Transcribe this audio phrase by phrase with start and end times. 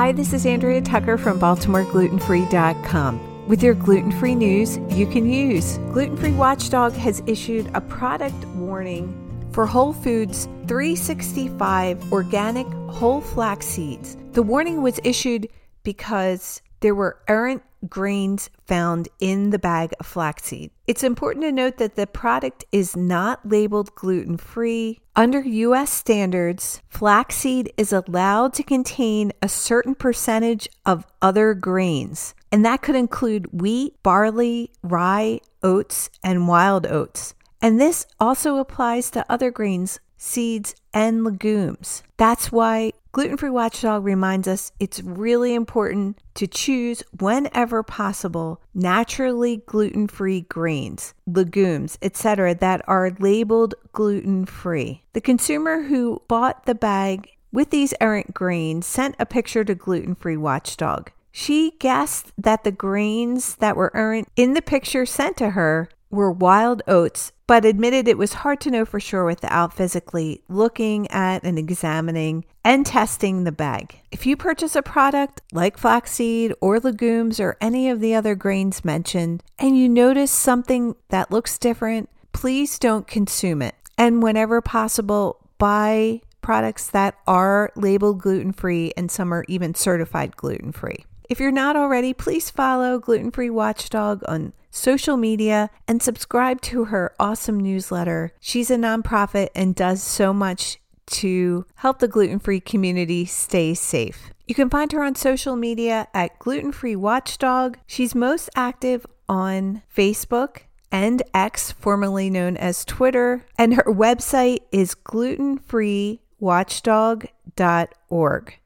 [0.00, 3.46] Hi, this is Andrea Tucker from BaltimoreGlutenFree.com.
[3.46, 8.46] With your gluten free news you can use, Gluten Free Watchdog has issued a product
[8.46, 9.12] warning
[9.52, 14.16] for Whole Foods 365 organic whole flax seeds.
[14.32, 15.50] The warning was issued
[15.82, 20.70] because there were errant grains found in the bag of flaxseed.
[20.86, 25.00] It's important to note that the product is not labeled gluten free.
[25.16, 32.64] Under US standards, flaxseed is allowed to contain a certain percentage of other grains, and
[32.64, 37.34] that could include wheat, barley, rye, oats, and wild oats.
[37.62, 42.02] And this also applies to other grains, seeds, and legumes.
[42.16, 49.56] That's why Gluten Free Watchdog reminds us it's really important to choose, whenever possible, naturally
[49.66, 55.02] gluten free grains, legumes, etc., that are labeled gluten free.
[55.12, 60.14] The consumer who bought the bag with these errant grains sent a picture to Gluten
[60.14, 61.10] Free Watchdog.
[61.32, 66.30] She guessed that the grains that were errant in the picture sent to her were
[66.30, 71.42] wild oats, but admitted it was hard to know for sure without physically looking at
[71.42, 73.98] and examining and testing the bag.
[74.12, 78.84] If you purchase a product like flaxseed or legumes or any of the other grains
[78.84, 83.74] mentioned and you notice something that looks different, please don't consume it.
[83.98, 90.36] And whenever possible, buy products that are labeled gluten free and some are even certified
[90.36, 91.04] gluten free.
[91.30, 96.86] If you're not already, please follow Gluten Free Watchdog on social media and subscribe to
[96.86, 98.32] her awesome newsletter.
[98.40, 104.32] She's a nonprofit and does so much to help the gluten free community stay safe.
[104.48, 107.78] You can find her on social media at Gluten Free Watchdog.
[107.86, 114.96] She's most active on Facebook and X, formerly known as Twitter, and her website is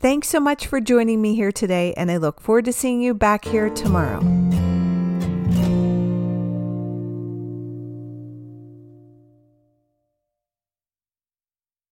[0.00, 3.12] Thanks so much for joining me here today, and I look forward to seeing you
[3.12, 4.20] back here tomorrow.